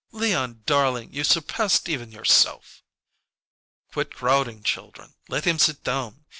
"Leon 0.11 0.63
darling, 0.65 1.13
you 1.13 1.23
surpassed 1.23 1.87
even 1.87 2.11
yourself!" 2.11 2.81
"Quit 3.91 4.11
crowding, 4.15 4.63
children. 4.63 5.13
Let 5.29 5.45
him 5.45 5.59
sit 5.59 5.83
down. 5.83 6.25